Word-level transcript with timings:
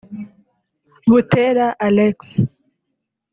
Butera 1.11 1.65
Alex 1.85 2.17